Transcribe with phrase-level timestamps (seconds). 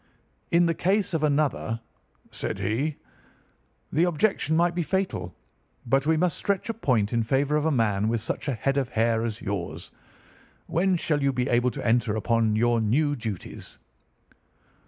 [0.49, 1.79] "'In the case of another,'
[2.31, 2.95] said he,
[3.91, 5.35] 'the objection might be fatal,
[5.85, 8.77] but we must stretch a point in favour of a man with such a head
[8.77, 9.91] of hair as yours.
[10.65, 13.77] When shall you be able to enter upon your new duties?